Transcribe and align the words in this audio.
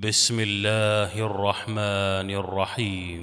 بسم 0.00 0.40
الله 0.40 1.26
الرحمن 1.26 2.30
الرحيم. 2.30 3.20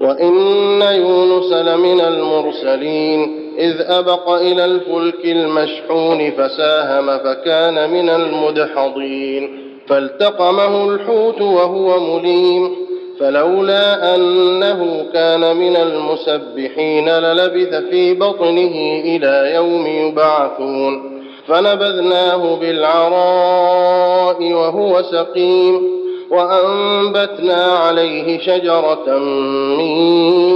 وإن 0.00 0.82
يونس 0.82 1.52
لمن 1.52 2.00
المرسلين 2.00 3.20
إذ 3.58 3.80
أبق 3.80 4.30
إلى 4.30 4.64
الفلك 4.64 5.24
المشحون 5.24 6.30
فساهم 6.30 7.18
فكان 7.18 7.90
من 7.90 8.08
المدحضين 8.08 9.48
فالتقمه 9.88 10.88
الحوت 10.88 11.40
وهو 11.40 12.18
مليم 12.18 12.70
فلولا 13.20 14.14
أنه 14.14 15.06
كان 15.12 15.56
من 15.56 15.76
المسبحين 15.76 17.08
للبث 17.08 17.74
في 17.90 18.14
بطنه 18.14 19.00
إلى 19.04 19.54
يوم 19.54 19.86
يبعثون. 19.86 21.25
فنبذناه 21.48 22.56
بالعراء 22.56 24.52
وهو 24.52 25.02
سقيم 25.02 25.96
وأنبتنا 26.30 27.64
عليه 27.64 28.38
شجرة 28.38 29.18
من 29.78 29.86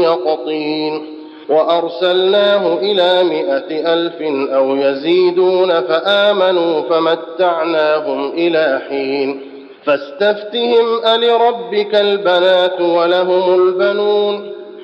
يقطين 0.03 1.07
وأرسلناه 1.49 2.79
إلى 2.79 3.23
مائة 3.25 3.93
ألف 3.95 4.23
أو 4.53 4.77
يزيدون 4.77 5.81
فآمنوا 5.81 6.83
فمتعناهم 6.83 8.31
إلى 8.31 8.81
حين 8.89 9.41
فاستفتهم 9.85 10.87
ألربك 11.07 11.95
البنات 11.95 12.81
ولهم 12.81 13.55
البنون 13.55 14.51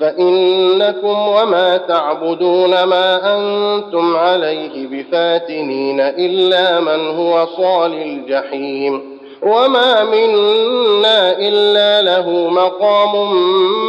فإنكم 0.00 1.28
وما 1.28 1.76
تعبدون 1.76 2.82
ما 2.82 3.34
أنتم 3.36 4.16
عليه 4.16 4.86
بفاتنين 4.86 6.00
إلا 6.00 6.80
من 6.80 7.16
هو 7.16 7.46
صال 7.56 7.92
الجحيم 7.92 9.16
وما 9.42 10.04
منا 10.04 11.32
إلا 11.38 12.02
له 12.02 12.30
مقام 12.50 13.32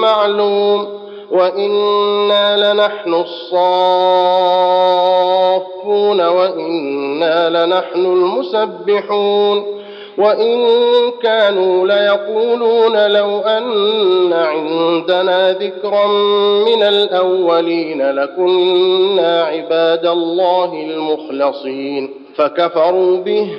معلوم 0.02 0.88
وإنا 1.32 2.74
لنحن 2.74 3.14
الصافون 4.98 6.22
وإنا 6.22 7.66
لنحن 7.66 8.06
المسبحون 8.06 9.77
وإن 10.18 10.66
كانوا 11.24 11.88
ليقولون 11.88 13.08
لو 13.08 13.40
أن 13.40 14.34
عندنا 14.34 15.52
ذكرا 15.54 16.08
من 16.66 16.84
الأولين 16.84 18.12
لكنا 18.12 19.44
عباد 19.44 20.06
الله 20.06 20.74
المخلصين 20.74 22.10
فكفروا 22.36 23.18
به 23.18 23.50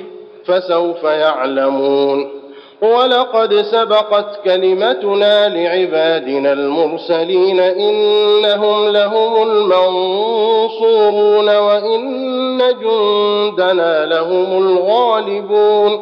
فسوف 0.45 1.03
يعلمون 1.03 2.29
ولقد 2.81 3.53
سبقت 3.53 4.43
كلمتنا 4.43 5.49
لعبادنا 5.49 6.53
المرسلين 6.53 7.59
إنهم 7.59 8.89
لهم 8.89 9.43
المنصورون 10.69 11.49
وإن 11.57 12.57
جندنا 12.81 14.05
لهم 14.05 14.57
الغالبون 14.67 16.01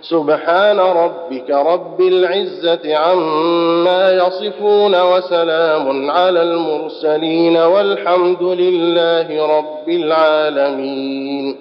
سبحان 0.00 0.78
ربك 0.80 1.50
رب 1.50 2.00
العزة 2.00 2.96
عما 2.96 4.12
يصفون 4.12 5.02
وسلام 5.02 6.10
على 6.10 6.42
المرسلين 6.42 7.56
والحمد 7.56 8.42
لله 8.42 9.58
رب 9.58 9.88
العالمين. 9.88 11.56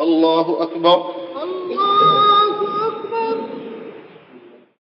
الله 0.00 0.62
أكبر. 0.62 1.19